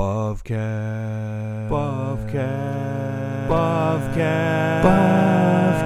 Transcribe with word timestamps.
Bavcast. 0.00 1.68
Bavcast. 1.68 3.48
Bavcast. 3.50 4.82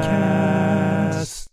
Bavcast. 0.06 1.48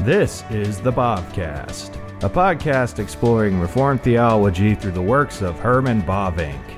This 0.00 0.44
is 0.50 0.82
the 0.82 0.92
Bavcast, 0.92 1.96
a 2.22 2.28
podcast 2.28 2.98
exploring 2.98 3.58
Reformed 3.58 4.02
theology 4.02 4.74
through 4.74 4.90
the 4.90 5.00
works 5.00 5.40
of 5.40 5.58
Herman 5.58 6.02
Bavinck. 6.02 6.75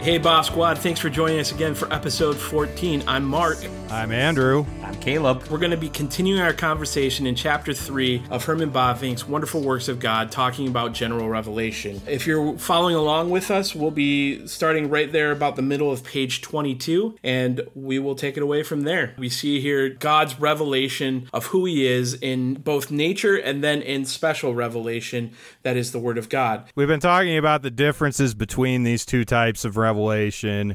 Hey, 0.00 0.16
Bob 0.16 0.46
Squad, 0.46 0.78
thanks 0.78 0.98
for 0.98 1.10
joining 1.10 1.40
us 1.40 1.52
again 1.52 1.74
for 1.74 1.92
episode 1.92 2.34
14. 2.34 3.04
I'm 3.06 3.22
Mark. 3.22 3.58
I'm 3.90 4.12
Andrew. 4.12 4.64
I'm 4.82 4.94
Caleb. 4.94 5.42
We're 5.48 5.58
going 5.58 5.72
to 5.72 5.76
be 5.76 5.90
continuing 5.90 6.40
our 6.40 6.54
conversation 6.54 7.26
in 7.26 7.34
chapter 7.34 7.74
3 7.74 8.22
of 8.30 8.42
Herman 8.42 8.70
Bavinck's 8.70 9.28
Wonderful 9.28 9.60
Works 9.60 9.88
of 9.88 10.00
God, 10.00 10.32
talking 10.32 10.68
about 10.68 10.94
general 10.94 11.28
revelation. 11.28 12.00
If 12.06 12.26
you're 12.26 12.56
following 12.56 12.94
along 12.94 13.28
with 13.28 13.50
us, 13.50 13.74
we'll 13.74 13.90
be 13.90 14.46
starting 14.46 14.88
right 14.88 15.12
there 15.12 15.32
about 15.32 15.56
the 15.56 15.62
middle 15.62 15.92
of 15.92 16.02
page 16.02 16.40
22, 16.40 17.18
and 17.22 17.60
we 17.74 17.98
will 17.98 18.14
take 18.14 18.38
it 18.38 18.42
away 18.42 18.62
from 18.62 18.82
there. 18.82 19.14
We 19.18 19.28
see 19.28 19.60
here 19.60 19.90
God's 19.90 20.40
revelation 20.40 21.28
of 21.30 21.46
who 21.46 21.66
He 21.66 21.86
is 21.86 22.14
in 22.14 22.54
both 22.54 22.90
nature 22.90 23.36
and 23.36 23.62
then 23.62 23.82
in 23.82 24.06
special 24.06 24.54
revelation, 24.54 25.32
that 25.62 25.76
is 25.76 25.92
the 25.92 25.98
Word 25.98 26.16
of 26.16 26.30
God. 26.30 26.70
We've 26.74 26.88
been 26.88 27.00
talking 27.00 27.36
about 27.36 27.60
the 27.60 27.70
differences 27.70 28.34
between 28.34 28.84
these 28.84 29.04
two 29.04 29.26
types 29.26 29.66
of 29.66 29.76
revelation. 29.76 29.89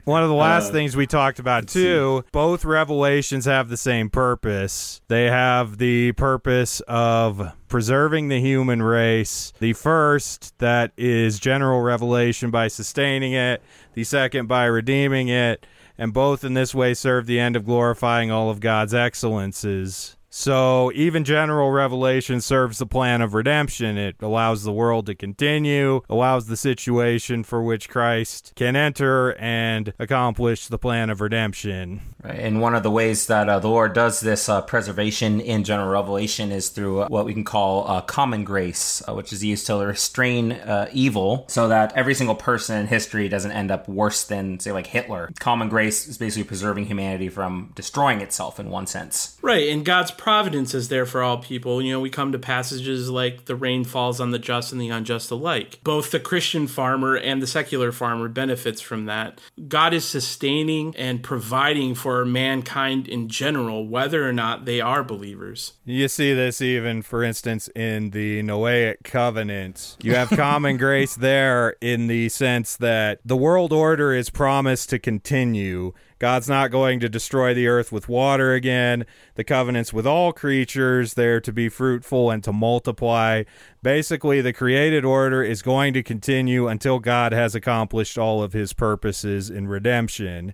One 0.05 0.23
of 0.23 0.29
the 0.29 0.35
last 0.35 0.69
Uh, 0.69 0.73
things 0.73 0.95
we 0.95 1.07
talked 1.07 1.39
about 1.39 1.67
too, 1.67 2.23
both 2.31 2.65
revelations 2.65 3.45
have 3.45 3.69
the 3.69 3.77
same 3.77 4.09
purpose. 4.09 5.01
They 5.07 5.25
have 5.25 5.77
the 5.77 6.11
purpose 6.13 6.81
of 6.87 7.51
preserving 7.67 8.29
the 8.29 8.39
human 8.39 8.81
race. 8.81 9.53
The 9.59 9.73
first 9.73 10.57
that 10.59 10.91
is 10.97 11.39
general 11.39 11.81
revelation 11.81 12.51
by 12.51 12.67
sustaining 12.67 13.33
it, 13.33 13.61
the 13.93 14.03
second 14.03 14.47
by 14.47 14.65
redeeming 14.65 15.27
it, 15.27 15.65
and 15.97 16.13
both 16.13 16.43
in 16.43 16.53
this 16.53 16.75
way 16.75 16.93
serve 16.93 17.25
the 17.25 17.39
end 17.39 17.55
of 17.55 17.65
glorifying 17.65 18.31
all 18.31 18.49
of 18.49 18.59
God's 18.59 18.93
excellences. 18.93 20.14
So 20.37 20.91
even 20.93 21.23
general 21.23 21.71
revelation 21.71 22.41
serves 22.41 22.79
the 22.79 22.85
plan 22.85 23.21
of 23.21 23.33
redemption. 23.33 23.97
It 23.97 24.17
allows 24.19 24.63
the 24.63 24.73
world 24.73 25.05
to 25.05 25.15
continue, 25.15 26.01
allows 26.09 26.47
the 26.47 26.57
situation 26.57 27.45
for 27.45 27.63
which 27.63 27.87
Christ 27.87 28.51
can 28.57 28.75
enter 28.75 29.33
and 29.35 29.93
accomplish 29.97 30.67
the 30.67 30.77
plan 30.77 31.09
of 31.09 31.21
redemption. 31.21 32.01
Right, 32.21 32.37
And 32.37 32.59
one 32.59 32.75
of 32.75 32.83
the 32.83 32.91
ways 32.91 33.27
that 33.27 33.47
uh, 33.47 33.59
the 33.59 33.69
Lord 33.69 33.93
does 33.93 34.19
this 34.19 34.49
uh, 34.49 34.61
preservation 34.61 35.39
in 35.39 35.63
general 35.63 35.87
revelation 35.87 36.51
is 36.51 36.67
through 36.67 37.03
uh, 37.03 37.07
what 37.07 37.25
we 37.25 37.33
can 37.33 37.45
call 37.45 37.89
uh, 37.89 38.01
common 38.01 38.43
grace, 38.43 39.01
uh, 39.07 39.13
which 39.13 39.31
is 39.31 39.41
used 39.41 39.65
to 39.67 39.77
restrain 39.77 40.51
uh, 40.51 40.89
evil 40.91 41.45
so 41.47 41.69
that 41.69 41.95
every 41.95 42.13
single 42.13 42.35
person 42.35 42.77
in 42.77 42.87
history 42.87 43.29
doesn't 43.29 43.53
end 43.53 43.71
up 43.71 43.87
worse 43.87 44.25
than, 44.25 44.59
say, 44.59 44.73
like 44.73 44.87
Hitler. 44.87 45.31
Common 45.39 45.69
grace 45.69 46.09
is 46.09 46.17
basically 46.17 46.43
preserving 46.43 46.87
humanity 46.87 47.29
from 47.29 47.71
destroying 47.73 48.19
itself 48.19 48.59
in 48.59 48.69
one 48.69 48.85
sense. 48.85 49.37
Right, 49.41 49.69
and 49.69 49.85
God's 49.85 50.11
providence 50.25 50.73
is 50.73 50.87
there 50.87 51.05
for 51.05 51.21
all 51.21 51.37
people. 51.37 51.79
You 51.83 51.91
know, 51.91 51.99
we 51.99 52.09
come 52.09 52.31
to 52.31 52.39
passages 52.39 53.11
like 53.11 53.45
the 53.45 53.55
rain 53.55 53.83
falls 53.83 54.19
on 54.19 54.31
the 54.31 54.39
just 54.39 54.71
and 54.71 54.81
the 54.81 54.89
unjust 54.89 55.29
alike. 55.29 55.79
Both 55.83 56.09
the 56.09 56.19
Christian 56.19 56.65
farmer 56.65 57.15
and 57.15 57.43
the 57.43 57.45
secular 57.45 57.91
farmer 57.91 58.27
benefits 58.27 58.81
from 58.81 59.05
that. 59.05 59.39
God 59.67 59.93
is 59.93 60.03
sustaining 60.03 60.95
and 60.95 61.21
providing 61.21 61.93
for 61.93 62.25
mankind 62.25 63.07
in 63.07 63.29
general, 63.29 63.87
whether 63.87 64.27
or 64.27 64.33
not 64.33 64.65
they 64.65 64.81
are 64.81 65.03
believers. 65.03 65.73
You 65.85 66.07
see 66.07 66.33
this 66.33 66.59
even, 66.59 67.03
for 67.03 67.21
instance, 67.21 67.69
in 67.75 68.09
the 68.09 68.41
Noahic 68.41 69.03
covenant. 69.03 69.95
You 70.01 70.15
have 70.15 70.31
common 70.31 70.77
grace 70.79 71.13
there 71.13 71.75
in 71.81 72.07
the 72.07 72.29
sense 72.29 72.77
that 72.77 73.19
the 73.23 73.37
world 73.37 73.71
order 73.71 74.11
is 74.11 74.31
promised 74.31 74.89
to 74.89 74.97
continue. 74.97 75.93
God's 76.17 76.47
not 76.47 76.71
going 76.71 76.99
to 77.01 77.09
destroy 77.09 77.53
the 77.53 77.67
earth 77.67 77.91
with 77.91 78.07
water 78.07 78.53
again. 78.53 79.05
The 79.35 79.43
covenants 79.43 79.91
with 79.91 80.07
all 80.07 80.31
creatures, 80.31 81.15
they're 81.15 81.41
to 81.41 81.51
be 81.51 81.67
fruitful 81.67 82.31
and 82.31 82.43
to 82.45 82.53
multiply. 82.53 83.43
Basically, 83.83 84.41
the 84.41 84.53
created 84.53 85.03
order 85.03 85.43
is 85.43 85.61
going 85.61 85.93
to 85.93 86.03
continue 86.03 86.67
until 86.67 86.99
God 86.99 87.33
has 87.33 87.53
accomplished 87.53 88.17
all 88.17 88.41
of 88.41 88.53
his 88.53 88.71
purposes 88.71 89.49
in 89.49 89.67
redemption. 89.67 90.53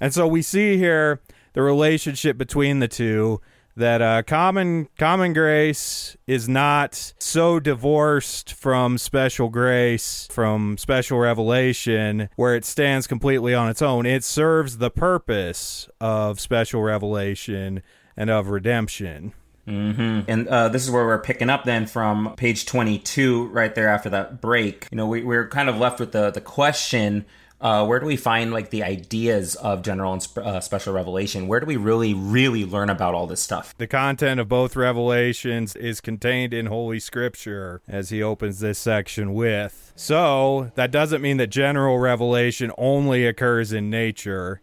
And 0.00 0.12
so 0.12 0.26
we 0.26 0.42
see 0.42 0.76
here 0.76 1.20
the 1.54 1.62
relationship 1.62 2.36
between 2.36 2.78
the 2.78 2.88
two 2.88 3.40
that 3.78 4.02
uh, 4.02 4.22
common 4.22 4.88
common 4.98 5.32
grace 5.32 6.16
is 6.26 6.48
not 6.48 7.14
so 7.18 7.58
divorced 7.58 8.52
from 8.52 8.98
special 8.98 9.48
grace 9.48 10.28
from 10.30 10.76
special 10.76 11.18
revelation 11.18 12.28
where 12.36 12.54
it 12.54 12.64
stands 12.64 13.06
completely 13.06 13.54
on 13.54 13.68
its 13.68 13.80
own. 13.80 14.04
It 14.04 14.24
serves 14.24 14.78
the 14.78 14.90
purpose 14.90 15.88
of 16.00 16.40
special 16.40 16.82
revelation 16.82 17.82
and 18.16 18.30
of 18.30 18.48
redemption. 18.48 19.32
Hmm 19.64 20.20
And 20.26 20.48
uh, 20.48 20.70
this 20.70 20.84
is 20.84 20.90
where 20.90 21.04
we're 21.04 21.20
picking 21.20 21.50
up 21.50 21.64
then 21.64 21.86
from 21.86 22.34
page 22.36 22.64
22, 22.64 23.48
right 23.48 23.74
there 23.74 23.88
after 23.88 24.08
that 24.10 24.40
break. 24.40 24.88
You 24.90 24.96
know, 24.96 25.06
we, 25.06 25.22
we're 25.22 25.46
kind 25.46 25.68
of 25.68 25.76
left 25.76 26.00
with 26.00 26.12
the, 26.12 26.30
the 26.30 26.40
question 26.40 27.26
uh, 27.60 27.84
where 27.86 28.00
do 28.00 28.06
we 28.06 28.16
find 28.16 28.52
like 28.52 28.70
the 28.70 28.82
ideas 28.82 29.54
of 29.56 29.82
general 29.82 30.12
and 30.12 30.22
sp- 30.22 30.38
uh, 30.38 30.60
special 30.60 30.92
revelation? 30.92 31.48
Where 31.48 31.60
do 31.60 31.66
we 31.66 31.76
really, 31.76 32.14
really 32.14 32.64
learn 32.64 32.90
about 32.90 33.14
all 33.14 33.26
this 33.26 33.42
stuff? 33.42 33.74
the 33.78 33.86
content 33.86 34.40
of 34.40 34.48
both 34.48 34.76
revelations 34.76 35.76
is 35.76 36.00
contained 36.00 36.52
in 36.52 36.66
holy 36.66 36.98
scripture 37.00 37.80
as 37.88 38.10
he 38.10 38.22
opens 38.22 38.60
this 38.60 38.78
section 38.78 39.32
with 39.34 39.92
so 39.96 40.70
that 40.74 40.90
doesn't 40.90 41.22
mean 41.22 41.36
that 41.36 41.48
general 41.48 41.98
revelation 41.98 42.72
only 42.76 43.26
occurs 43.26 43.72
in 43.72 43.88
nature 43.90 44.60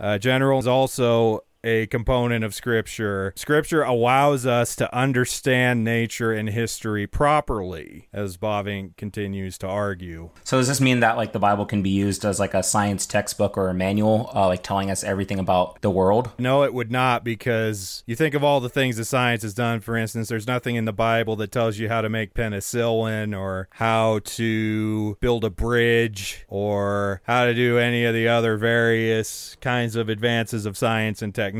uh, 0.00 0.18
general 0.18 0.58
is 0.58 0.66
also 0.66 1.40
a 1.64 1.86
component 1.86 2.44
of 2.44 2.54
scripture 2.54 3.32
scripture 3.36 3.82
allows 3.82 4.44
us 4.44 4.76
to 4.76 4.94
understand 4.94 5.82
nature 5.82 6.32
and 6.32 6.50
history 6.50 7.06
properly 7.06 8.08
as 8.12 8.36
Bavinck 8.36 8.96
continues 8.96 9.56
to 9.58 9.66
argue 9.66 10.30
So 10.44 10.58
does 10.58 10.68
this 10.68 10.80
mean 10.80 11.00
that 11.00 11.16
like 11.16 11.32
the 11.32 11.38
Bible 11.38 11.64
can 11.64 11.82
be 11.82 11.90
used 11.90 12.24
as 12.24 12.38
like 12.38 12.52
a 12.52 12.62
science 12.62 13.06
textbook 13.06 13.56
or 13.56 13.68
a 13.68 13.74
manual, 13.74 14.30
uh, 14.34 14.46
like 14.46 14.62
telling 14.62 14.90
us 14.90 15.02
everything 15.02 15.38
about 15.38 15.80
the 15.80 15.90
world? 15.90 16.30
No, 16.38 16.62
it 16.62 16.74
would 16.74 16.92
not 16.92 17.24
because 17.24 18.02
you 18.06 18.14
think 18.14 18.34
of 18.34 18.44
all 18.44 18.60
the 18.60 18.68
things 18.68 18.96
that 18.98 19.06
science 19.06 19.42
has 19.42 19.54
done. 19.54 19.80
For 19.80 19.96
instance, 19.96 20.28
there's 20.28 20.46
nothing 20.46 20.76
in 20.76 20.84
the 20.84 20.92
Bible 20.92 21.36
that 21.36 21.50
tells 21.50 21.78
you 21.78 21.88
how 21.88 22.02
to 22.02 22.08
make 22.08 22.34
penicillin 22.34 23.36
or 23.38 23.68
how 23.72 24.20
to 24.24 25.16
build 25.20 25.44
a 25.44 25.50
bridge 25.50 26.44
or 26.48 27.22
how 27.24 27.46
to 27.46 27.54
do 27.54 27.78
any 27.78 28.04
of 28.04 28.14
the 28.14 28.28
other 28.28 28.56
various 28.56 29.56
kinds 29.60 29.96
of 29.96 30.08
advances 30.08 30.66
of 30.66 30.76
science 30.76 31.22
and 31.22 31.34
technology. 31.34 31.53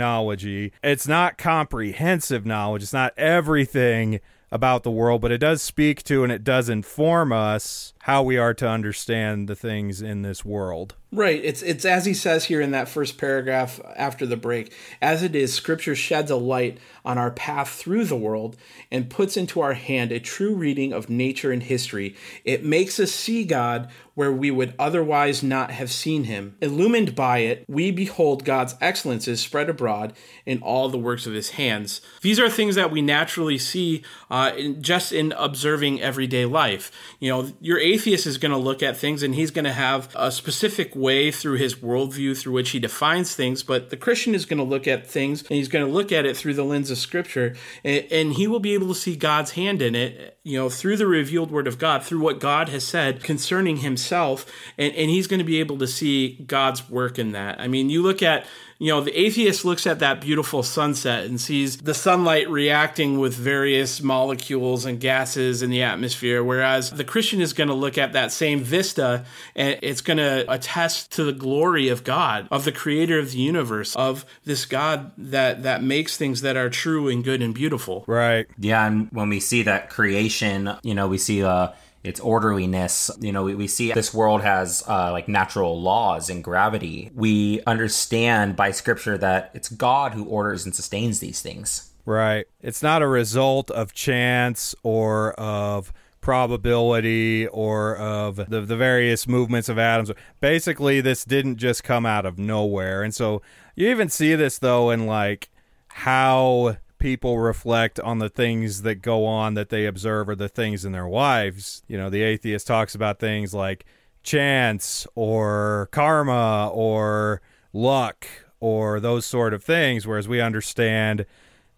It's 0.83 1.09
not 1.09 1.39
comprehensive 1.39 2.45
knowledge, 2.45 2.83
it's 2.83 2.93
not 2.93 3.13
everything 3.17 4.21
about 4.51 4.85
the 4.85 4.91
world, 4.91 5.21
but 5.21 5.33
it 5.33 5.39
does 5.39 5.63
speak 5.63 6.05
to 6.05 6.23
and 6.23 6.31
it 6.31 6.45
does 6.45 6.69
inform 6.69 7.33
us 7.33 7.93
how 8.03 8.23
we 8.23 8.39
are 8.39 8.55
to 8.55 8.69
understand 8.69 9.49
the 9.49 9.57
things 9.57 10.01
in 10.01 10.23
this 10.23 10.45
world. 10.45 10.95
Right. 11.15 11.41
It's 11.45 11.63
it's 11.63 11.85
as 11.85 12.07
he 12.07 12.13
says 12.13 12.47
here 12.47 12.61
in 12.61 12.73
that 12.73 12.89
first 12.89 13.19
paragraph 13.19 13.79
after 13.95 14.27
the 14.27 14.37
break. 14.37 14.75
As 15.01 15.23
it 15.23 15.37
is, 15.37 15.55
Scripture 15.55 15.95
sheds 15.95 16.29
a 16.29 16.37
light 16.37 16.79
on 17.05 17.19
our 17.19 17.31
path 17.31 17.69
through 17.69 18.07
the 18.07 18.17
world 18.17 18.57
and 18.91 19.09
puts 19.09 19.37
into 19.37 19.61
our 19.61 19.75
hand 19.75 20.11
a 20.11 20.19
true 20.19 20.57
reading 20.57 20.93
of 20.93 21.09
nature 21.09 21.53
and 21.53 21.63
history. 21.63 22.17
It 22.45 22.65
makes 22.65 22.99
us 22.99 23.13
see 23.13 23.45
God 23.45 23.91
where 24.15 24.33
we 24.33 24.51
would 24.51 24.75
otherwise 24.79 25.43
not 25.43 25.71
have 25.73 25.91
seen 25.91 26.25
him. 26.25 26.57
Illumined 26.61 27.15
by 27.15 27.39
it, 27.39 27.65
we 27.69 27.91
behold 27.91 28.45
God's 28.45 28.77
excellences 28.81 29.41
spread 29.41 29.69
abroad 29.69 30.13
in 30.47 30.63
all 30.63 30.89
the 30.89 30.99
works 30.99 31.27
of 31.27 31.35
his 31.35 31.51
hands. 31.51 32.01
These 32.23 32.39
are 32.39 32.49
things 32.49 32.77
that 32.77 32.93
we 32.93 33.03
naturally 33.03 33.59
see 33.59 34.03
uh, 34.31 34.53
in, 34.57 34.83
just 34.83 35.13
in 35.13 35.33
observing 35.33 36.01
everyday 36.01 36.45
life. 36.45 36.93
You 37.19 37.31
know, 37.31 37.53
your 37.61 37.79
atheist 37.79 38.27
is 38.27 38.39
going 38.39 38.53
to 38.53 38.59
look 38.59 38.83
at 38.83 38.97
things 38.97 39.23
and 39.23 39.35
he's 39.35 39.51
going 39.51 39.65
to 39.65 39.73
have 39.73 40.09
a 40.15 40.31
specific 40.31 40.95
way 41.05 41.31
through 41.31 41.59
his 41.59 41.75
worldview 41.75 42.37
through 42.37 42.55
which 42.55 42.71
he 42.71 42.81
defines 42.81 43.35
things, 43.35 43.63
but 43.63 43.91
the 43.91 43.97
Christian 43.97 44.35
is 44.35 44.47
going 44.47 44.59
to 44.59 44.65
look 44.65 44.89
at 44.89 45.07
things 45.07 45.43
and 45.43 45.51
he's 45.51 45.69
going 45.69 45.85
to 45.85 45.93
look 45.93 46.11
at 46.11 46.25
it 46.25 46.35
through 46.35 46.55
the 46.55 46.65
lens 46.65 46.91
of 46.91 46.97
Scripture, 46.97 47.55
and, 47.85 48.07
and 48.11 48.33
he 48.33 48.47
will 48.47 48.59
be 48.59 48.73
able 48.73 48.89
to 48.89 48.95
see 48.95 49.15
God's 49.15 49.51
hand 49.51 49.83
in 49.83 49.95
it, 49.95 50.39
you 50.43 50.59
know, 50.59 50.71
through 50.71 50.97
the 50.97 51.07
revealed 51.07 51.51
Word 51.51 51.69
of 51.69 51.79
God, 51.79 52.03
through 52.03 52.21
what 52.21 52.41
God 52.41 52.71
has 52.71 52.85
said 52.85 53.23
concerning 53.23 53.79
himself, 53.79 54.51
and, 54.79 54.95
and 54.95 55.11
he's 55.11 55.27
going 55.27 55.41
to 55.41 55.45
be 55.45 55.61
able 55.61 55.79
to 55.79 55.87
see 55.87 56.37
God's 56.47 56.89
work 56.89 57.19
in 57.19 57.33
that. 57.33 57.61
I 57.61 57.69
mean, 57.69 57.91
you 57.91 58.03
look 58.03 58.23
at 58.23 58.47
you 58.79 58.89
know, 58.89 59.01
the 59.01 59.19
atheist 59.19 59.65
looks 59.65 59.87
at 59.87 60.01
that 60.01 60.21
beautiful 60.21 60.63
sunset 60.63 61.25
and 61.25 61.41
sees 61.41 61.77
the 61.79 61.95
sunlight 61.95 62.49
reacting 62.49 63.19
with 63.19 63.35
various 63.35 64.03
molecules 64.03 64.85
and 64.85 65.01
gases 65.01 65.63
in 65.63 65.71
the 65.71 65.83
atmosphere, 65.83 66.43
whereas 66.43 66.91
the 66.91 67.05
Christian 67.05 67.41
is 67.41 67.53
going 67.53 67.69
to 67.69 67.75
look 67.75 67.97
at 67.97 68.13
that 68.13 68.33
same 68.33 68.61
vista 68.61 69.25
and 69.55 69.79
it's 69.83 70.01
going 70.01 70.17
to 70.17 70.45
attest 70.53 71.13
to 71.13 71.25
the 71.25 71.33
glory 71.33 71.89
of 71.89 72.05
God, 72.05 72.49
of 72.51 72.65
the 72.65 72.73
creator 72.73 73.19
of 73.19 73.33
the 73.33 73.39
universe, 73.39 73.95
of 73.97 74.25
this 74.45 74.67
God 74.67 75.13
that 75.19 75.63
that 75.63 75.83
makes 75.83 76.17
things 76.17 76.41
that 76.41 76.57
are 76.57 76.71
true 76.71 77.09
and 77.09 77.23
good 77.23 77.43
and 77.43 77.55
beautiful. 77.55 78.05
Right. 78.07 78.47
Yeah, 78.59 78.87
and 78.87 79.09
when 79.13 79.29
we 79.29 79.41
see 79.41 79.63
that 79.63 79.91
creation, 79.91 80.71
you 80.83 80.95
know, 80.95 81.07
we 81.07 81.19
see 81.19 81.43
uh 81.43 81.69
its 82.05 82.21
orderliness. 82.21 83.11
You 83.21 83.33
know, 83.33 83.43
we, 83.45 83.55
we 83.55 83.67
see 83.67 83.93
this 83.93 84.15
world 84.15 84.43
has 84.43 84.85
uh, 84.87 85.11
like 85.11 85.27
natural 85.27 85.81
laws 85.81 86.31
and 86.31 86.45
gravity. 86.45 87.11
We 87.15 87.63
understand 87.67 88.55
by 88.55 88.71
scripture 88.71 89.19
that 89.19 89.51
it's 89.55 89.69
God 89.69 90.13
who 90.13 90.25
orders 90.27 90.65
and 90.65 90.75
sustains 90.75 91.21
these 91.21 91.41
things. 91.41 91.91
Right. 92.05 92.47
It's 92.61 92.83
not 92.83 93.01
a 93.01 93.09
result 93.09 93.71
of 93.71 93.95
chance 93.95 94.75
or 94.83 95.33
of 95.33 95.93
probability 96.21 97.47
or 97.49 97.97
of 97.97 98.37
the, 98.37 98.61
the 98.61 98.77
various 98.77 99.27
movements 99.27 99.69
of 99.69 99.79
atoms. 99.79 100.11
Basically, 100.41 101.01
this 101.01 101.25
didn't 101.25 101.57
just 101.57 101.83
come 101.83 102.05
out 102.05 102.27
of 102.27 102.39
nowhere. 102.39 103.03
And 103.03 103.15
so 103.15 103.41
you 103.75 103.91
even 103.91 104.09
see 104.09 104.35
this, 104.35 104.59
though, 104.59 104.91
in 104.91 105.07
like 105.07 105.51
how 105.89 106.77
people 107.05 107.39
reflect 107.39 108.01
on 108.01 108.19
the 108.19 108.31
things 108.31 108.81
that 108.81 109.03
go 109.03 109.27
on 109.27 109.53
that 109.53 109.69
they 109.69 109.85
observe 109.85 110.27
or 110.27 110.35
the 110.35 110.49
things 110.49 110.87
in 110.87 110.93
their 110.93 111.07
lives. 111.07 111.83
You 111.87 111.99
know, 111.99 112.09
the 112.09 112.23
atheist 112.23 112.67
talks 112.67 112.95
about 112.95 113.19
things 113.21 113.53
like 113.53 113.85
chance 114.23 115.07
or 115.15 115.91
karma 115.93 116.71
or 116.73 117.43
luck 117.75 118.27
or 118.59 119.01
those 119.01 119.27
sort 119.27 119.53
of 119.53 119.63
things, 119.63 120.07
whereas 120.07 120.29
we 120.29 120.41
understand 120.41 121.27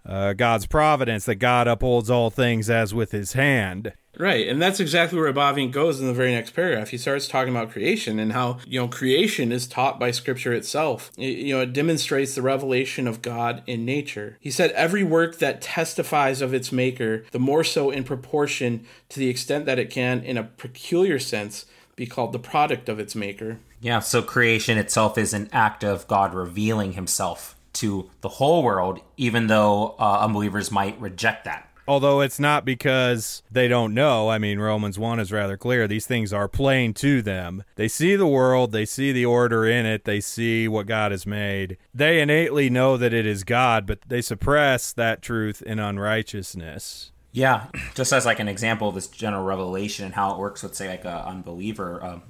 uh, 0.09 0.33
God's 0.35 0.69
providence, 0.69 1.25
that 1.25 1.35
God 1.35 1.67
upholds 1.67 2.09
all 2.09 2.31
things 2.31 2.71
as 2.71 2.95
with 2.95 3.11
his 3.11 3.33
hand. 3.33 3.95
Right, 4.19 4.49
and 4.49 4.61
that's 4.61 4.81
exactly 4.81 5.19
where 5.19 5.33
Bavinck 5.33 5.73
goes 5.73 6.01
in 6.01 6.07
the 6.07 6.15
very 6.15 6.33
next 6.33 6.53
paragraph. 6.53 6.89
He 6.89 6.99
starts 6.99 7.29
talking 7.29 7.55
about 7.55 7.71
creation 7.71 8.19
and 8.19 8.33
how 8.33 8.59
you 8.67 8.81
know 8.81 8.89
creation 8.89 9.53
is 9.53 9.67
taught 9.67 10.01
by 10.01 10.11
Scripture 10.11 10.55
itself. 10.55 11.13
It, 11.19 11.37
you 11.39 11.55
know, 11.55 11.61
it 11.61 11.73
demonstrates 11.75 12.35
the 12.35 12.43
revelation 12.43 13.07
of 13.07 13.21
God 13.21 13.63
in 13.67 13.85
nature. 13.85 14.39
He 14.41 14.51
said, 14.51 14.71
"Every 14.71 15.05
work 15.05 15.39
that 15.39 15.61
testifies 15.61 16.41
of 16.41 16.55
its 16.55 16.73
Maker, 16.73 17.25
the 17.31 17.39
more 17.39 17.65
so 17.65 17.91
in 17.91 18.05
proportion 18.05 18.87
to 19.11 19.19
the 19.19 19.29
extent 19.29 19.67
that 19.67 19.79
it 19.79 19.91
can, 19.91 20.23
in 20.23 20.39
a 20.39 20.45
peculiar 20.45 21.19
sense, 21.19 21.67
be 21.95 22.07
called 22.07 22.33
the 22.33 22.39
product 22.39 22.89
of 22.89 22.99
its 22.99 23.15
Maker." 23.15 23.59
Yeah, 23.83 24.01
so 24.01 24.23
creation 24.23 24.79
itself 24.79 25.19
is 25.19 25.35
an 25.35 25.51
act 25.53 25.85
of 25.85 26.09
God 26.09 26.33
revealing 26.33 26.95
Himself 26.95 27.55
to 27.75 28.09
the 28.23 28.31
whole 28.31 28.63
world, 28.63 29.01
even 29.19 29.49
though 29.49 29.95
uh, 29.99 30.21
unbelievers 30.21 30.71
might 30.71 30.99
reject 30.99 31.45
that. 31.45 31.69
Although 31.89 32.21
it's 32.21 32.41
not 32.41 32.65
because 32.65 33.43
they 33.51 33.69
don't 33.69 33.95
know. 33.95 34.29
I 34.29 34.39
mean, 34.39 34.59
Romans 34.59 34.99
1 34.99 35.21
is 35.21 35.33
rather 35.33 35.57
clear. 35.57 35.87
These 35.87 36.07
things 36.07 36.33
are 36.33 36.49
plain 36.49 36.95
to 36.95 37.23
them. 37.23 37.65
They 37.77 37.89
see 37.89 38.17
the 38.17 38.27
world, 38.27 38.73
they 38.73 38.85
see 38.85 39.13
the 39.13 39.27
order 39.27 39.67
in 39.67 39.87
it, 39.87 40.05
they 40.05 40.21
see 40.21 40.69
what 40.69 40.87
God 40.87 41.13
has 41.13 41.27
made. 41.27 41.77
They 41.95 42.21
innately 42.21 42.71
know 42.71 42.97
that 42.97 43.15
it 43.15 43.27
is 43.27 43.45
God, 43.45 43.87
but 43.87 44.01
they 44.07 44.21
suppress 44.21 44.93
that 44.93 45.23
truth 45.23 45.63
in 45.63 45.79
unrighteousness. 45.79 47.13
Yeah, 47.33 47.67
just 47.95 48.13
as 48.13 48.25
like 48.27 48.41
an 48.41 48.49
example 48.49 48.89
of 48.89 48.95
this 48.95 49.09
general 49.09 49.45
revelation 49.45 50.07
and 50.07 50.15
how 50.15 50.33
it 50.33 50.39
works 50.39 50.63
with, 50.63 50.75
say, 50.75 50.89
like 50.89 51.05
an 51.05 51.13
unbeliever. 51.13 52.03
Um, 52.03 52.23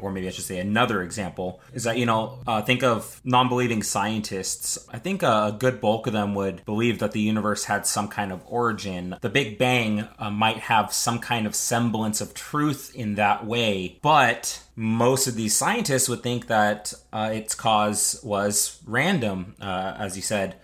or 0.00 0.12
maybe 0.12 0.28
I 0.28 0.30
should 0.30 0.44
say 0.44 0.58
another 0.58 1.02
example, 1.02 1.60
is 1.72 1.84
that, 1.84 1.98
you 1.98 2.06
know, 2.06 2.38
uh, 2.46 2.62
think 2.62 2.82
of 2.82 3.20
non 3.24 3.48
believing 3.48 3.82
scientists. 3.82 4.78
I 4.90 4.98
think 4.98 5.22
a 5.22 5.56
good 5.58 5.80
bulk 5.80 6.06
of 6.06 6.12
them 6.12 6.34
would 6.34 6.64
believe 6.64 6.98
that 7.00 7.12
the 7.12 7.20
universe 7.20 7.64
had 7.64 7.86
some 7.86 8.08
kind 8.08 8.32
of 8.32 8.42
origin. 8.46 9.16
The 9.20 9.28
Big 9.28 9.58
Bang 9.58 10.08
uh, 10.18 10.30
might 10.30 10.58
have 10.58 10.92
some 10.92 11.18
kind 11.18 11.46
of 11.46 11.54
semblance 11.54 12.20
of 12.20 12.34
truth 12.34 12.94
in 12.94 13.16
that 13.16 13.44
way, 13.46 13.98
but 14.02 14.62
most 14.76 15.26
of 15.26 15.34
these 15.34 15.56
scientists 15.56 16.08
would 16.08 16.22
think 16.22 16.46
that 16.46 16.92
uh, 17.12 17.30
its 17.32 17.54
cause 17.54 18.20
was 18.22 18.80
random, 18.86 19.54
uh, 19.60 19.94
as 19.98 20.16
you 20.16 20.22
said 20.22 20.56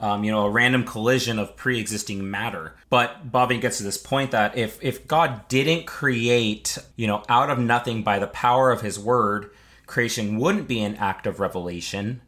um, 0.00 0.24
you 0.24 0.30
know, 0.30 0.46
a 0.46 0.50
random 0.50 0.84
collision 0.84 1.38
of 1.38 1.56
pre-existing 1.56 2.28
matter. 2.30 2.74
But 2.90 3.30
Bavinck 3.30 3.60
gets 3.60 3.78
to 3.78 3.84
this 3.84 3.98
point 3.98 4.32
that 4.32 4.56
if 4.56 4.82
if 4.82 5.06
God 5.06 5.46
didn't 5.48 5.86
create, 5.86 6.78
you 6.96 7.06
know, 7.06 7.22
out 7.28 7.50
of 7.50 7.58
nothing 7.58 8.02
by 8.02 8.18
the 8.18 8.26
power 8.26 8.70
of 8.70 8.80
His 8.80 8.98
Word, 8.98 9.50
creation 9.86 10.38
wouldn't 10.38 10.68
be 10.68 10.80
an 10.80 10.96
act 10.96 11.26
of 11.26 11.40
revelation, 11.40 12.20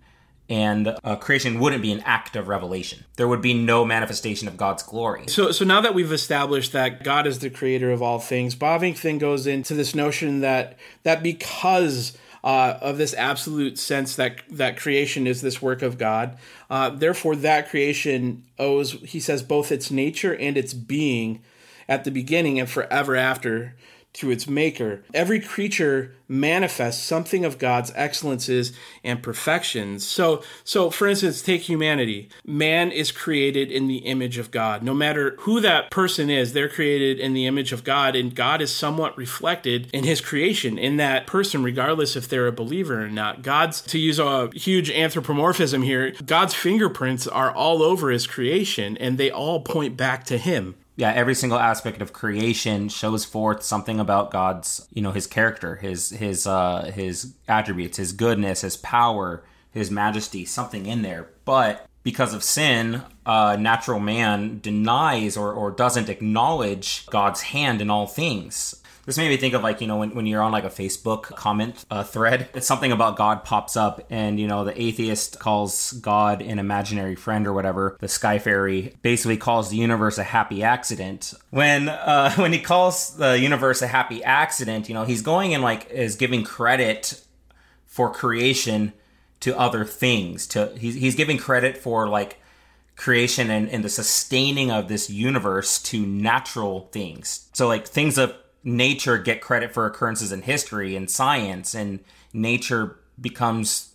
and 0.48 0.96
uh, 1.02 1.16
creation 1.16 1.58
wouldn't 1.58 1.82
be 1.82 1.90
an 1.90 2.00
act 2.00 2.36
of 2.36 2.46
revelation. 2.48 3.04
There 3.16 3.26
would 3.26 3.42
be 3.42 3.54
no 3.54 3.84
manifestation 3.84 4.46
of 4.46 4.56
God's 4.56 4.82
glory. 4.82 5.24
So, 5.26 5.50
so 5.50 5.64
now 5.64 5.80
that 5.80 5.94
we've 5.94 6.12
established 6.12 6.72
that 6.72 7.02
God 7.02 7.26
is 7.26 7.40
the 7.40 7.50
creator 7.50 7.90
of 7.90 8.00
all 8.00 8.20
things, 8.20 8.54
Bavinck 8.54 9.00
then 9.00 9.18
goes 9.18 9.46
into 9.46 9.74
this 9.74 9.94
notion 9.94 10.40
that 10.40 10.78
that 11.02 11.22
because 11.22 12.16
uh, 12.44 12.78
of 12.80 12.98
this 12.98 13.14
absolute 13.14 13.78
sense 13.78 14.16
that 14.16 14.40
that 14.50 14.76
creation 14.76 15.26
is 15.26 15.40
this 15.40 15.60
work 15.60 15.82
of 15.82 15.98
God. 15.98 16.38
Uh, 16.70 16.90
therefore, 16.90 17.36
that 17.36 17.68
creation 17.68 18.44
owes, 18.58 18.92
he 18.92 19.20
says, 19.20 19.42
both 19.42 19.72
its 19.72 19.90
nature 19.90 20.34
and 20.34 20.56
its 20.56 20.74
being 20.74 21.42
at 21.88 22.04
the 22.04 22.10
beginning 22.10 22.58
and 22.58 22.68
forever 22.68 23.16
after 23.16 23.74
to 24.16 24.30
its 24.30 24.48
maker. 24.48 25.02
Every 25.12 25.40
creature 25.40 26.14
manifests 26.28 27.04
something 27.04 27.44
of 27.44 27.58
God's 27.58 27.92
excellences 27.94 28.72
and 29.04 29.22
perfections. 29.22 30.06
So, 30.06 30.42
so 30.64 30.90
for 30.90 31.06
instance, 31.06 31.42
take 31.42 31.62
humanity. 31.62 32.28
Man 32.44 32.90
is 32.90 33.12
created 33.12 33.70
in 33.70 33.86
the 33.86 33.98
image 33.98 34.38
of 34.38 34.50
God. 34.50 34.82
No 34.82 34.94
matter 34.94 35.36
who 35.40 35.60
that 35.60 35.90
person 35.90 36.30
is, 36.30 36.52
they're 36.52 36.68
created 36.68 37.20
in 37.20 37.34
the 37.34 37.46
image 37.46 37.72
of 37.72 37.84
God, 37.84 38.16
and 38.16 38.34
God 38.34 38.60
is 38.60 38.74
somewhat 38.74 39.16
reflected 39.16 39.88
in 39.92 40.04
his 40.04 40.20
creation 40.20 40.78
in 40.78 40.96
that 40.96 41.26
person, 41.26 41.62
regardless 41.62 42.16
if 42.16 42.28
they're 42.28 42.46
a 42.46 42.52
believer 42.52 43.04
or 43.04 43.08
not. 43.08 43.42
God's, 43.42 43.80
to 43.82 43.98
use 43.98 44.18
a 44.18 44.50
huge 44.54 44.90
anthropomorphism 44.90 45.82
here, 45.82 46.12
God's 46.24 46.54
fingerprints 46.54 47.26
are 47.26 47.52
all 47.52 47.82
over 47.82 48.10
his 48.10 48.26
creation, 48.26 48.96
and 48.96 49.18
they 49.18 49.30
all 49.30 49.60
point 49.60 49.96
back 49.96 50.24
to 50.24 50.38
him 50.38 50.74
yeah, 50.96 51.12
every 51.12 51.34
single 51.34 51.58
aspect 51.58 52.00
of 52.00 52.14
creation 52.14 52.88
shows 52.88 53.24
forth 53.24 53.62
something 53.62 54.00
about 54.00 54.30
God's, 54.30 54.88
you 54.92 55.02
know, 55.02 55.12
his 55.12 55.26
character, 55.26 55.76
his 55.76 56.10
his 56.10 56.46
uh 56.46 56.90
his 56.94 57.34
attributes, 57.46 57.98
his 57.98 58.12
goodness, 58.12 58.62
his 58.62 58.78
power, 58.78 59.44
his 59.70 59.90
majesty, 59.90 60.46
something 60.46 60.86
in 60.86 61.02
there. 61.02 61.28
But 61.44 61.86
because 62.02 62.32
of 62.32 62.42
sin, 62.42 63.02
uh, 63.26 63.56
natural 63.58 64.00
man 64.00 64.60
denies 64.60 65.36
or, 65.36 65.52
or 65.52 65.70
doesn't 65.70 66.08
acknowledge 66.08 67.04
God's 67.06 67.42
hand 67.42 67.82
in 67.82 67.90
all 67.90 68.06
things. 68.06 68.80
This 69.06 69.16
made 69.16 69.28
me 69.28 69.36
think 69.36 69.54
of 69.54 69.62
like, 69.62 69.80
you 69.80 69.86
know, 69.86 69.98
when, 69.98 70.14
when 70.14 70.26
you're 70.26 70.42
on 70.42 70.50
like 70.50 70.64
a 70.64 70.68
Facebook 70.68 71.22
comment 71.22 71.86
uh, 71.90 72.02
thread, 72.02 72.48
it's 72.54 72.66
something 72.66 72.90
about 72.90 73.16
God 73.16 73.44
pops 73.44 73.76
up 73.76 74.04
and, 74.10 74.38
you 74.38 74.48
know, 74.48 74.64
the 74.64 74.80
atheist 74.80 75.38
calls 75.38 75.92
God 75.92 76.42
an 76.42 76.58
imaginary 76.58 77.14
friend 77.14 77.46
or 77.46 77.52
whatever. 77.52 77.96
The 78.00 78.08
sky 78.08 78.40
fairy 78.40 78.96
basically 79.02 79.36
calls 79.36 79.70
the 79.70 79.76
universe 79.76 80.18
a 80.18 80.24
happy 80.24 80.64
accident. 80.64 81.32
When, 81.50 81.88
uh, 81.88 82.32
when 82.36 82.52
he 82.52 82.58
calls 82.58 83.16
the 83.16 83.38
universe 83.38 83.80
a 83.80 83.86
happy 83.86 84.24
accident, 84.24 84.88
you 84.88 84.94
know, 84.94 85.04
he's 85.04 85.22
going 85.22 85.54
and 85.54 85.62
like 85.62 85.88
is 85.90 86.16
giving 86.16 86.42
credit 86.42 87.22
for 87.86 88.12
creation 88.12 88.92
to 89.40 89.58
other 89.58 89.84
things 89.84 90.46
to 90.48 90.72
he's, 90.76 90.94
he's 90.94 91.14
giving 91.14 91.38
credit 91.38 91.76
for 91.76 92.08
like 92.08 92.40
creation 92.96 93.50
and, 93.50 93.68
and 93.68 93.84
the 93.84 93.88
sustaining 93.88 94.70
of 94.70 94.88
this 94.88 95.10
universe 95.10 95.80
to 95.80 96.04
natural 96.04 96.88
things 96.92 97.48
so 97.52 97.68
like 97.68 97.86
things 97.86 98.18
of 98.18 98.34
nature 98.66 99.16
get 99.16 99.40
credit 99.40 99.72
for 99.72 99.86
occurrences 99.86 100.32
in 100.32 100.42
history 100.42 100.96
and 100.96 101.08
science, 101.08 101.74
and 101.74 102.00
nature 102.34 102.98
becomes 103.18 103.94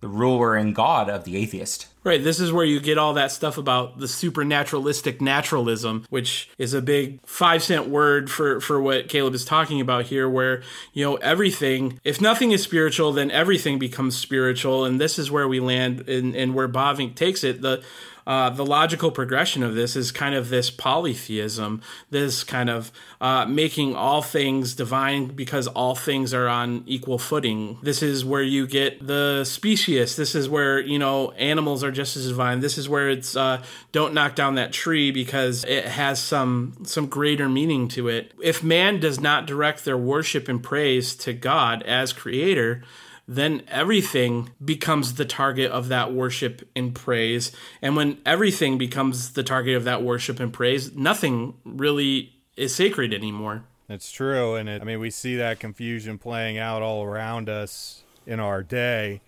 the 0.00 0.08
ruler 0.08 0.56
and 0.56 0.74
god 0.74 1.10
of 1.10 1.24
the 1.24 1.36
atheist. 1.36 1.86
Right. 2.02 2.22
This 2.22 2.40
is 2.40 2.50
where 2.50 2.64
you 2.64 2.80
get 2.80 2.96
all 2.96 3.12
that 3.14 3.30
stuff 3.30 3.58
about 3.58 3.98
the 3.98 4.08
supernaturalistic 4.08 5.20
naturalism, 5.20 6.06
which 6.08 6.48
is 6.56 6.72
a 6.72 6.80
big 6.80 7.20
five 7.26 7.62
cent 7.62 7.88
word 7.88 8.30
for, 8.30 8.60
for 8.60 8.80
what 8.80 9.10
Caleb 9.10 9.34
is 9.34 9.44
talking 9.44 9.82
about 9.82 10.06
here, 10.06 10.26
where, 10.26 10.62
you 10.94 11.04
know, 11.04 11.16
everything, 11.16 12.00
if 12.02 12.18
nothing 12.18 12.52
is 12.52 12.62
spiritual, 12.62 13.12
then 13.12 13.30
everything 13.30 13.78
becomes 13.78 14.16
spiritual. 14.16 14.86
And 14.86 14.98
this 14.98 15.18
is 15.18 15.30
where 15.30 15.46
we 15.46 15.60
land 15.60 16.08
and, 16.08 16.34
and 16.34 16.54
where 16.54 16.68
Bavinck 16.68 17.16
takes 17.16 17.44
it. 17.44 17.60
The 17.60 17.82
uh, 18.30 18.48
the 18.48 18.64
logical 18.64 19.10
progression 19.10 19.60
of 19.64 19.74
this 19.74 19.96
is 19.96 20.12
kind 20.12 20.36
of 20.36 20.50
this 20.50 20.70
polytheism, 20.70 21.82
this 22.10 22.44
kind 22.44 22.70
of 22.70 22.92
uh, 23.20 23.44
making 23.44 23.96
all 23.96 24.22
things 24.22 24.72
divine 24.72 25.26
because 25.26 25.66
all 25.66 25.96
things 25.96 26.32
are 26.32 26.46
on 26.46 26.84
equal 26.86 27.18
footing. 27.18 27.76
This 27.82 28.04
is 28.04 28.24
where 28.24 28.44
you 28.44 28.68
get 28.68 29.04
the 29.04 29.42
specious. 29.44 30.14
This 30.14 30.36
is 30.36 30.48
where, 30.48 30.78
you 30.78 30.96
know, 30.96 31.32
animals 31.32 31.82
are 31.82 31.90
just 31.90 32.16
as 32.16 32.28
divine. 32.28 32.60
This 32.60 32.78
is 32.78 32.88
where 32.88 33.10
it's 33.10 33.34
uh, 33.34 33.64
don't 33.90 34.14
knock 34.14 34.36
down 34.36 34.54
that 34.54 34.72
tree 34.72 35.10
because 35.10 35.64
it 35.64 35.86
has 35.86 36.22
some 36.22 36.74
some 36.84 37.06
greater 37.08 37.48
meaning 37.48 37.88
to 37.88 38.06
it. 38.06 38.30
If 38.40 38.62
man 38.62 39.00
does 39.00 39.18
not 39.18 39.48
direct 39.48 39.84
their 39.84 39.98
worship 39.98 40.48
and 40.48 40.62
praise 40.62 41.16
to 41.16 41.32
God 41.32 41.82
as 41.82 42.12
creator, 42.12 42.84
then 43.30 43.62
everything 43.68 44.50
becomes 44.62 45.14
the 45.14 45.24
target 45.24 45.70
of 45.70 45.86
that 45.86 46.12
worship 46.12 46.68
and 46.74 46.92
praise. 46.92 47.52
And 47.80 47.94
when 47.94 48.18
everything 48.26 48.76
becomes 48.76 49.34
the 49.34 49.44
target 49.44 49.76
of 49.76 49.84
that 49.84 50.02
worship 50.02 50.40
and 50.40 50.52
praise, 50.52 50.92
nothing 50.96 51.54
really 51.64 52.32
is 52.56 52.74
sacred 52.74 53.14
anymore. 53.14 53.62
It's 53.88 54.10
true, 54.10 54.56
and 54.56 54.68
it, 54.68 54.82
I 54.82 54.84
mean 54.84 54.98
we 54.98 55.10
see 55.10 55.36
that 55.36 55.60
confusion 55.60 56.18
playing 56.18 56.58
out 56.58 56.82
all 56.82 57.04
around 57.04 57.48
us 57.48 58.02
in 58.26 58.40
our 58.40 58.64
day. 58.64 59.20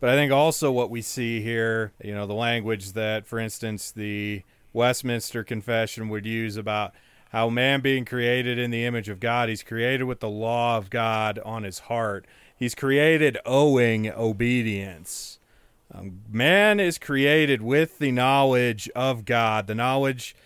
But 0.00 0.10
I 0.10 0.16
think 0.16 0.32
also 0.32 0.70
what 0.70 0.90
we 0.90 1.00
see 1.00 1.40
here, 1.40 1.92
you 2.04 2.14
know, 2.14 2.26
the 2.26 2.34
language 2.34 2.92
that, 2.92 3.26
for 3.26 3.38
instance, 3.38 3.90
the 3.90 4.42
Westminster 4.74 5.44
Confession 5.44 6.10
would 6.10 6.26
use 6.26 6.58
about 6.58 6.92
how 7.30 7.48
man 7.48 7.80
being 7.80 8.04
created 8.04 8.58
in 8.58 8.70
the 8.70 8.84
image 8.84 9.08
of 9.08 9.20
God, 9.20 9.48
he's 9.48 9.62
created 9.62 10.04
with 10.04 10.20
the 10.20 10.28
law 10.28 10.76
of 10.76 10.90
God 10.90 11.38
on 11.44 11.62
his 11.62 11.80
heart. 11.80 12.26
He's 12.56 12.74
created 12.74 13.38
owing 13.44 14.10
obedience. 14.10 15.38
Um, 15.92 16.20
man 16.30 16.78
is 16.78 16.98
created 16.98 17.62
with 17.62 17.98
the 17.98 18.12
knowledge 18.12 18.88
of 18.94 19.24
God, 19.24 19.66
the 19.66 19.74
knowledge 19.74 20.36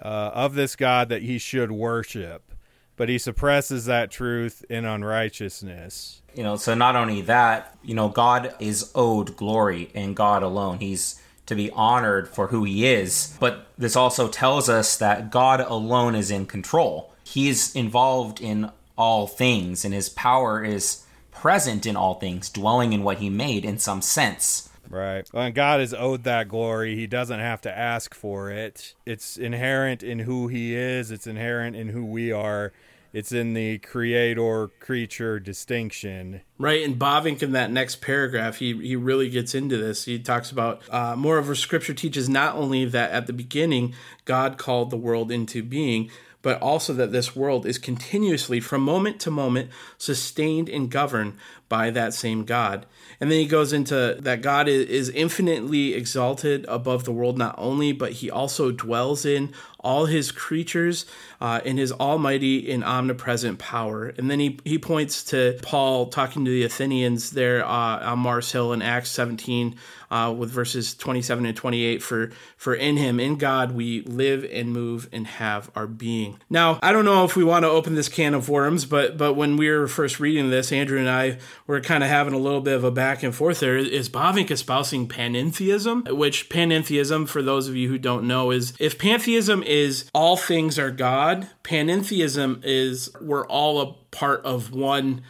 uh, 0.00 0.30
of 0.32 0.54
this 0.54 0.76
God 0.76 1.08
that 1.10 1.22
he 1.22 1.38
should 1.38 1.70
worship 1.70 2.54
but 2.96 3.08
he 3.08 3.18
suppresses 3.18 3.86
that 3.86 4.10
truth 4.10 4.64
in 4.68 4.84
unrighteousness. 4.84 6.22
You 6.34 6.42
know, 6.42 6.56
so 6.56 6.74
not 6.74 6.96
only 6.96 7.22
that, 7.22 7.76
you 7.82 7.94
know, 7.94 8.08
God 8.08 8.54
is 8.58 8.90
owed 8.94 9.36
glory 9.36 9.90
in 9.94 10.14
God 10.14 10.42
alone. 10.42 10.78
He's 10.78 11.20
to 11.46 11.54
be 11.54 11.70
honored 11.70 12.28
for 12.28 12.48
who 12.48 12.64
he 12.64 12.86
is. 12.86 13.36
But 13.40 13.66
this 13.76 13.96
also 13.96 14.28
tells 14.28 14.68
us 14.68 14.96
that 14.96 15.30
God 15.30 15.60
alone 15.60 16.14
is 16.14 16.30
in 16.30 16.46
control. 16.46 17.12
He 17.24 17.48
is 17.48 17.74
involved 17.74 18.40
in 18.40 18.70
all 18.96 19.26
things, 19.26 19.84
and 19.84 19.92
his 19.92 20.08
power 20.08 20.64
is 20.64 21.04
present 21.32 21.84
in 21.84 21.96
all 21.96 22.14
things, 22.14 22.48
dwelling 22.48 22.92
in 22.92 23.02
what 23.02 23.18
he 23.18 23.28
made 23.28 23.64
in 23.64 23.78
some 23.78 24.00
sense. 24.00 24.70
Right. 24.88 25.26
When 25.32 25.52
God 25.52 25.80
is 25.80 25.92
owed 25.92 26.24
that 26.24 26.48
glory, 26.48 26.94
he 26.94 27.06
doesn't 27.06 27.40
have 27.40 27.60
to 27.62 27.76
ask 27.76 28.14
for 28.14 28.50
it. 28.50 28.94
It's 29.04 29.36
inherent 29.36 30.02
in 30.02 30.20
who 30.20 30.48
he 30.48 30.74
is, 30.74 31.10
it's 31.10 31.26
inherent 31.26 31.74
in 31.74 31.88
who 31.88 32.04
we 32.04 32.32
are. 32.32 32.72
It's 33.14 33.30
in 33.30 33.54
the 33.54 33.78
creator 33.78 34.68
creature 34.80 35.38
distinction. 35.38 36.40
Right, 36.58 36.84
and 36.84 36.98
Bavinck 36.98 37.44
in 37.44 37.52
that 37.52 37.70
next 37.70 38.00
paragraph, 38.00 38.56
he, 38.56 38.76
he 38.76 38.96
really 38.96 39.30
gets 39.30 39.54
into 39.54 39.76
this. 39.76 40.04
He 40.04 40.18
talks 40.18 40.50
about 40.50 40.82
uh, 40.90 41.14
moreover, 41.14 41.54
scripture 41.54 41.94
teaches 41.94 42.28
not 42.28 42.56
only 42.56 42.84
that 42.86 43.12
at 43.12 43.28
the 43.28 43.32
beginning 43.32 43.94
God 44.24 44.58
called 44.58 44.90
the 44.90 44.96
world 44.96 45.30
into 45.30 45.62
being, 45.62 46.10
but 46.42 46.60
also 46.60 46.92
that 46.92 47.12
this 47.12 47.36
world 47.36 47.66
is 47.66 47.78
continuously, 47.78 48.58
from 48.58 48.82
moment 48.82 49.20
to 49.20 49.30
moment, 49.30 49.70
sustained 49.96 50.68
and 50.68 50.90
governed 50.90 51.34
by 51.74 51.90
that 51.90 52.14
same 52.14 52.44
God. 52.44 52.86
And 53.18 53.32
then 53.32 53.40
he 53.40 53.46
goes 53.46 53.72
into 53.72 54.16
that 54.20 54.42
God 54.42 54.68
is 54.68 55.08
infinitely 55.08 55.94
exalted 55.94 56.64
above 56.68 57.04
the 57.04 57.10
world, 57.10 57.36
not 57.36 57.56
only, 57.58 57.90
but 57.90 58.12
he 58.12 58.30
also 58.30 58.70
dwells 58.70 59.24
in 59.24 59.52
all 59.80 60.06
his 60.06 60.32
creatures 60.32 61.04
uh, 61.40 61.60
in 61.64 61.76
his 61.76 61.92
almighty 61.92 62.70
and 62.72 62.82
omnipresent 62.82 63.58
power. 63.58 64.14
And 64.16 64.30
then 64.30 64.40
he, 64.40 64.58
he 64.64 64.78
points 64.78 65.22
to 65.24 65.58
Paul 65.62 66.06
talking 66.06 66.44
to 66.44 66.50
the 66.50 66.64
Athenians 66.64 67.32
there 67.32 67.64
uh, 67.64 68.12
on 68.12 68.20
Mars 68.20 68.50
Hill 68.50 68.72
in 68.72 68.80
Acts 68.80 69.10
17 69.10 69.76
uh, 70.10 70.34
with 70.36 70.50
verses 70.50 70.94
27 70.94 71.44
and 71.44 71.56
28 71.56 72.02
for, 72.02 72.30
for 72.56 72.74
in 72.74 72.96
him, 72.96 73.20
in 73.20 73.36
God, 73.36 73.72
we 73.72 74.02
live 74.02 74.46
and 74.50 74.72
move 74.72 75.08
and 75.12 75.26
have 75.26 75.70
our 75.74 75.86
being. 75.86 76.38
Now, 76.48 76.78
I 76.82 76.92
don't 76.92 77.04
know 77.04 77.24
if 77.24 77.36
we 77.36 77.44
want 77.44 77.64
to 77.64 77.68
open 77.68 77.94
this 77.94 78.08
can 78.08 78.32
of 78.32 78.48
worms, 78.48 78.86
but, 78.86 79.18
but 79.18 79.34
when 79.34 79.56
we 79.56 79.68
were 79.68 79.86
first 79.86 80.18
reading 80.18 80.50
this, 80.50 80.72
Andrew 80.72 80.98
and 80.98 81.10
I 81.10 81.38
were 81.66 81.80
kind 81.80 82.04
of 82.04 82.10
having 82.10 82.34
a 82.34 82.38
little 82.38 82.60
bit 82.60 82.74
of 82.74 82.84
a 82.84 82.90
back 82.90 83.22
and 83.22 83.34
forth 83.34 83.60
there. 83.60 83.76
Is 83.76 84.08
Bavinck 84.08 84.50
espousing 84.50 85.08
panentheism? 85.08 86.10
Which 86.16 86.48
panentheism, 86.48 87.26
for 87.28 87.42
those 87.42 87.68
of 87.68 87.76
you 87.76 87.88
who 87.88 87.98
don't 87.98 88.26
know, 88.26 88.50
is 88.50 88.74
if 88.78 88.98
pantheism 88.98 89.62
is 89.62 90.10
all 90.12 90.36
things 90.36 90.78
are 90.78 90.90
God, 90.90 91.48
panentheism 91.62 92.60
is 92.64 93.10
we're 93.20 93.46
all 93.46 93.80
a 93.80 93.94
part 94.10 94.44
of 94.44 94.72
one 94.72 95.22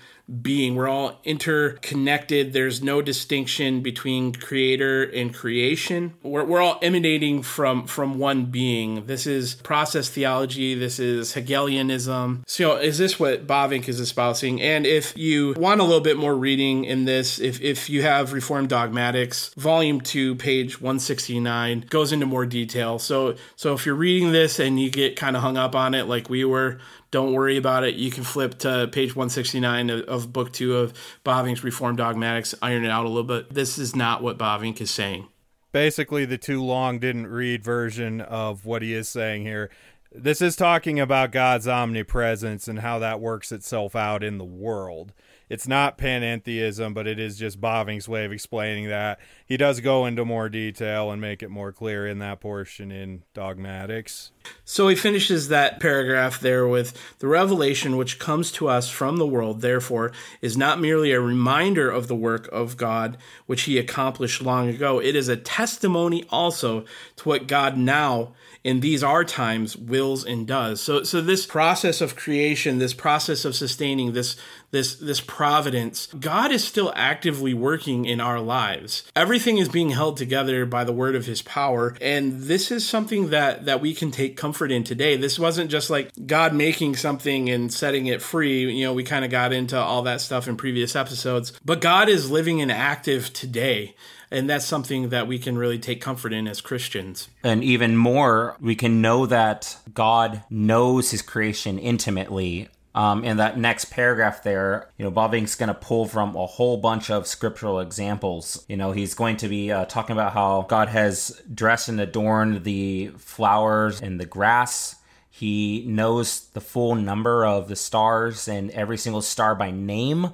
being. 0.43 0.75
We're 0.75 0.89
all 0.89 1.21
interconnected. 1.25 2.53
There's 2.53 2.83
no 2.83 3.03
distinction 3.03 3.83
between 3.83 4.33
creator 4.33 5.03
and 5.03 5.35
creation. 5.35 6.15
We're, 6.23 6.45
we're 6.45 6.63
all 6.63 6.79
emanating 6.83 7.43
from 7.43 7.87
from 7.87 8.19
one 8.19 8.47
being. 8.47 9.07
This 9.07 9.27
is 9.27 9.55
process 9.57 10.09
theology. 10.09 10.75
This 10.75 10.99
is 10.99 11.35
Hegelianism. 11.35 12.45
So, 12.47 12.77
is 12.77 12.99
this 12.99 13.21
what 13.21 13.47
Bavinck 13.47 13.89
is 13.89 14.01
espousing? 14.01 14.63
And 14.63 14.87
if 14.87 15.17
you 15.17 15.55
want 15.57 15.81
a 15.81 15.85
little 15.85 16.01
bit 16.01 16.17
more 16.17 16.35
reading 16.35 16.85
in 16.85 17.05
this, 17.05 17.39
if 17.39 17.61
if 17.61 17.91
you 17.91 18.03
have 18.03 18.33
Reformed 18.33 18.71
Dogmatics, 18.71 19.53
Volume 19.55 20.01
Two, 20.01 20.35
page 20.37 20.81
169, 20.81 21.87
goes 21.91 22.13
into 22.13 22.27
more 22.27 22.47
detail. 22.47 22.99
So, 22.99 23.37
so 23.57 23.75
if 23.75 23.85
you're 23.85 23.95
reading 23.95 24.33
this 24.33 24.59
and 24.59 24.81
you 24.81 24.91
get 24.91 25.17
kind 25.17 25.37
of 25.37 25.43
hung 25.43 25.59
up 25.59 25.75
on 25.75 25.95
it, 25.95 26.07
like 26.07 26.31
we 26.31 26.45
were, 26.45 26.79
don't 27.15 27.33
worry 27.33 27.57
about 27.57 27.85
it. 27.85 27.95
You 27.95 28.11
can 28.11 28.25
flip 28.25 28.59
to 28.59 28.89
page 28.91 29.15
169 29.15 29.89
of, 29.89 30.01
of 30.09 30.33
book 30.33 30.53
two 30.53 30.77
of 30.77 30.93
Bavinck's 31.25 31.63
Reformed 31.63 31.99
Dogmatics, 31.99 32.57
iron 32.61 32.85
it 32.85 32.91
out 32.91 33.05
a 33.05 33.09
little 33.09 33.23
bit. 33.23 33.55
This 33.55 33.79
is 33.79 33.95
not 33.95 34.21
what 34.21 34.37
Bavinck 34.37 34.81
is 34.81 34.91
saying. 34.91 35.29
Basically, 35.71 36.25
the 36.25 36.39
too 36.39 36.61
long 36.61 36.99
didn't 36.99 37.29
read 37.29 37.63
version 37.63 38.21
of 38.21 38.67
what 38.67 38.83
he 38.83 38.95
is 38.95 39.09
saying 39.09 39.43
here. 39.43 39.71
This 40.11 40.43
is 40.43 40.57
talking 40.57 40.99
about 40.99 41.31
God's 41.31 41.69
omnipresence 41.69 42.67
and 42.67 42.81
how 42.81 42.99
that 42.99 43.21
works 43.21 43.53
itself 43.53 43.95
out 43.95 44.25
in 44.25 44.39
the 44.39 44.45
world 44.45 45.13
it's 45.49 45.69
not 45.69 45.99
panentheism, 45.99 46.95
but 46.95 47.07
it 47.07 47.19
is 47.19 47.37
just 47.37 47.61
Bavinck's 47.61 48.09
way 48.09 48.25
of 48.25 48.33
explaining 48.33 48.89
that. 48.89 49.21
He 49.47 49.57
does 49.57 49.81
go 49.81 50.07
into 50.07 50.25
more 50.25 50.49
detail 50.49 51.11
and 51.11 51.21
make 51.21 51.43
it 51.43 51.51
more 51.51 51.73
clear 51.73 52.07
in 52.07 52.19
that 52.21 52.41
portion 52.41 52.91
in 52.91 53.23
Dogmatics. 53.35 54.33
So 54.65 54.89
he 54.89 54.97
finishes 54.97 55.49
that 55.49 55.81
paragraph 55.81 56.41
there 56.41 56.67
with 56.67 56.99
the 57.19 57.29
revelation 57.29 57.97
which 57.97 58.19
comes 58.19 58.51
to 58.53 58.69
us 58.69 58.91
from 58.91 59.17
the 59.17 59.27
world, 59.27 59.61
therefore, 59.61 60.13
is 60.41 60.57
not 60.57 60.81
merely 60.81 61.13
a 61.13 61.21
reminder 61.21 61.91
of 61.91 62.09
the 62.09 62.17
work 62.17 62.49
of 62.53 62.77
God 62.77 63.17
which 63.47 63.63
he 63.63 63.79
accomplished 63.79 64.43
long 64.43 64.69
ago. 64.69 64.99
It 65.01 65.15
is 65.15 65.29
a 65.29 65.37
testimony 65.37 66.25
also 66.31 66.85
to 67.17 67.29
what 67.29 67.47
God 67.47 67.77
now 67.77 68.33
in 68.65 68.81
these 68.81 69.05
our 69.05 69.25
times 69.25 69.77
wills 69.77 70.25
and 70.25 70.47
does. 70.47 70.81
So 70.81 71.05
so 71.05 71.21
this 71.21 71.45
process 71.45 72.01
of 72.01 72.17
creation, 72.17 72.79
this 72.79 72.95
process 72.95 73.45
of 73.45 73.55
sustaining, 73.55 74.15
this 74.15 74.37
this 74.71 74.97
this 74.97 75.21
providence, 75.21 76.09
God 76.19 76.51
is 76.51 76.65
still 76.65 76.93
actively 76.97 77.53
working 77.53 78.07
in 78.07 78.21
our 78.21 78.41
lives. 78.41 79.05
Everything 79.15 79.59
is 79.59 79.69
being 79.69 79.91
held 79.91 80.17
together 80.17 80.65
by 80.65 80.83
the 80.83 80.93
word 80.93 81.15
of 81.15 81.27
his 81.27 81.43
power, 81.43 81.95
and 82.01 82.45
this 82.45 82.73
is 82.73 82.89
something 82.89 83.29
that 83.31 83.67
that 83.67 83.83
we 83.83 83.95
can 83.95 84.11
take 84.11 84.37
comfort 84.37 84.73
in 84.73 84.83
today. 84.83 85.17
This 85.17 85.39
wasn't 85.39 85.71
just 85.71 85.91
like 85.91 86.11
God 86.27 86.55
making 86.55 86.97
something 86.97 87.51
and 87.51 87.73
setting 87.73 88.07
it 88.07 88.23
free. 88.23 88.73
You 88.73 88.87
know, 88.87 88.95
we 88.95 89.05
kind 89.05 89.27
of 89.27 89.31
got 89.31 89.53
into 89.53 89.79
all 89.79 90.03
that 90.03 90.23
stuff 90.23 90.49
in 90.49 90.57
previous 90.57 90.97
episodes, 90.97 91.53
but 91.65 91.83
God 91.83 92.09
is 92.09 92.31
living 92.31 92.63
and 92.63 92.73
active 92.73 93.33
today 93.35 93.95
and 94.31 94.49
that's 94.49 94.67
something 94.67 95.11
that 95.11 95.27
we 95.27 95.39
can 95.39 95.57
really 95.59 95.79
take 95.79 96.01
comfort 96.01 96.33
in 96.33 96.49
as 96.49 96.61
Christians. 96.61 97.29
And 97.43 97.63
even 97.63 97.97
more, 97.97 98.57
we 98.61 98.75
can 98.75 99.01
know 99.01 99.27
that 99.27 99.77
God 99.93 100.43
knows 100.51 101.11
his 101.11 101.23
creation 101.23 101.79
intimately. 101.79 102.69
Um, 102.97 103.25
in 103.25 103.39
that 103.39 103.59
next 103.59 103.87
paragraph 103.87 104.45
there, 104.45 104.89
you 104.97 105.05
know, 105.05 105.11
Bavinck's 105.11 105.57
going 105.57 105.69
to 105.69 105.75
pull 105.75 106.07
from 106.07 106.37
a 106.37 106.47
whole 106.47 106.77
bunch 106.77 107.11
of 107.11 107.27
scriptural 107.27 107.81
examples. 107.81 108.65
You 108.69 108.77
know, 108.77 108.93
he's 108.93 109.15
going 109.15 109.37
to 109.39 109.49
be 109.49 109.73
uh, 109.73 109.85
talking 109.87 110.13
about 110.13 110.33
how 110.33 110.65
God 110.69 110.89
has 110.89 111.43
dressed 111.53 111.89
and 111.89 112.01
adorned 112.01 112.63
the 112.63 113.09
flowers 113.19 114.01
and 114.01 114.21
the 114.21 114.27
grass. 114.27 114.95
He 115.29 115.85
knows 115.89 116.47
the 116.51 116.61
full 116.61 116.95
number 116.95 117.45
of 117.45 117.67
the 117.67 117.75
stars 117.75 118.47
and 118.47 118.71
every 118.71 118.97
single 118.97 119.23
star 119.23 119.57
by 119.57 119.73
name. 119.73 120.27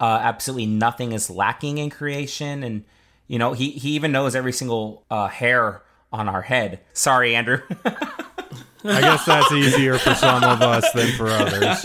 Uh, 0.00 0.18
absolutely 0.22 0.66
nothing 0.66 1.12
is 1.12 1.30
lacking 1.30 1.78
in 1.78 1.90
creation. 1.90 2.64
And 2.64 2.84
you 3.30 3.38
know, 3.38 3.52
he 3.52 3.70
he 3.70 3.90
even 3.90 4.10
knows 4.10 4.34
every 4.34 4.52
single 4.52 5.04
uh, 5.08 5.28
hair 5.28 5.82
on 6.12 6.28
our 6.28 6.42
head. 6.42 6.80
Sorry, 6.94 7.36
Andrew. 7.36 7.62
I 8.82 9.00
guess 9.02 9.24
that's 9.24 9.52
easier 9.52 9.98
for 9.98 10.14
some 10.14 10.42
of 10.42 10.60
us 10.62 10.90
than 10.92 11.12
for 11.12 11.28
others. 11.28 11.84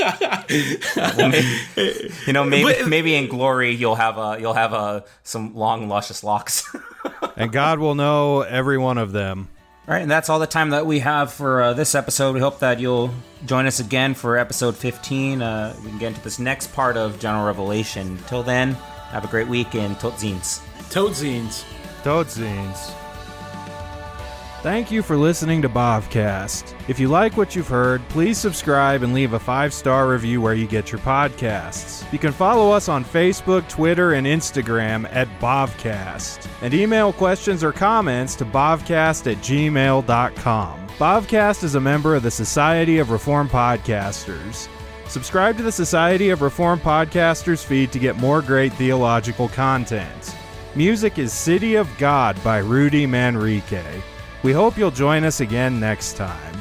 well, 0.95 1.29
maybe, 1.29 2.09
you 2.25 2.33
know, 2.33 2.45
maybe 2.45 2.63
but, 2.63 2.87
maybe 2.87 3.13
in 3.13 3.27
glory 3.27 3.75
you'll 3.75 3.93
have 3.93 4.17
a 4.17 4.37
you'll 4.39 4.55
have 4.55 4.73
a 4.73 5.05
some 5.21 5.53
long 5.53 5.87
luscious 5.87 6.23
locks. 6.23 6.75
and 7.37 7.51
God 7.51 7.77
will 7.77 7.93
know 7.93 8.41
every 8.41 8.79
one 8.79 8.97
of 8.97 9.11
them. 9.11 9.47
All 9.87 9.93
right, 9.93 10.01
and 10.01 10.09
that's 10.09 10.29
all 10.29 10.39
the 10.39 10.47
time 10.47 10.71
that 10.71 10.87
we 10.87 10.97
have 11.01 11.31
for 11.31 11.61
uh, 11.61 11.73
this 11.73 11.93
episode. 11.93 12.33
We 12.33 12.39
hope 12.39 12.57
that 12.61 12.79
you'll 12.79 13.13
join 13.45 13.67
us 13.67 13.79
again 13.79 14.15
for 14.15 14.35
episode 14.39 14.75
15. 14.75 15.43
Uh, 15.43 15.75
we 15.83 15.89
can 15.89 15.99
get 15.99 16.07
into 16.07 16.21
this 16.23 16.39
next 16.39 16.73
part 16.73 16.97
of 16.97 17.19
General 17.19 17.45
Revelation. 17.45 18.17
Till 18.25 18.41
then, 18.41 18.73
have 19.11 19.23
a 19.25 19.27
great 19.27 19.47
week 19.47 19.75
and 19.75 19.99
tot 19.99 20.17
ziens. 20.89 20.91
Tot 20.91 21.11
ziens. 21.11 21.65
Toadzines. 22.03 22.93
Thank 24.65 24.89
you 24.89 25.03
for 25.03 25.15
listening 25.15 25.61
to 25.61 25.69
Bavcast. 25.69 26.73
If 26.87 26.99
you 26.99 27.07
like 27.07 27.37
what 27.37 27.55
you've 27.55 27.67
heard, 27.67 28.01
please 28.09 28.39
subscribe 28.39 29.03
and 29.03 29.13
leave 29.13 29.33
a 29.33 29.39
five 29.39 29.71
star 29.73 30.07
review 30.09 30.41
where 30.41 30.55
you 30.55 30.65
get 30.65 30.91
your 30.91 31.01
podcasts. 31.01 32.11
You 32.11 32.17
can 32.17 32.31
follow 32.31 32.71
us 32.71 32.89
on 32.89 33.05
Facebook, 33.05 33.69
Twitter, 33.69 34.13
and 34.13 34.25
Instagram 34.25 35.07
at 35.11 35.27
Bavcast. 35.39 36.47
And 36.63 36.73
email 36.73 37.13
questions 37.13 37.63
or 37.63 37.71
comments 37.71 38.33
to 38.37 38.45
bavcast 38.45 39.31
at 39.31 39.37
gmail.com. 39.37 40.87
Bavcast 40.97 41.63
is 41.63 41.75
a 41.75 41.79
member 41.79 42.15
of 42.15 42.23
the 42.23 42.31
Society 42.31 42.97
of 42.97 43.11
Reform 43.11 43.47
Podcasters. 43.47 44.67
Subscribe 45.07 45.57
to 45.57 45.63
the 45.63 45.71
Society 45.71 46.31
of 46.31 46.41
Reform 46.41 46.79
Podcasters 46.79 47.63
feed 47.63 47.91
to 47.91 47.99
get 47.99 48.15
more 48.17 48.41
great 48.41 48.73
theological 48.73 49.47
content. 49.49 50.34
Music 50.77 51.19
is 51.19 51.31
City 51.31 51.75
of 51.75 51.87
God 51.97 52.35
by 52.43 52.57
Rudy 52.57 53.07
Manrique. 53.07 54.01
We 54.43 54.51
hope 54.51 54.77
you'll 54.77 54.91
join 54.91 55.23
us 55.23 55.39
again 55.39 55.79
next 55.79 56.17
time. 56.17 56.53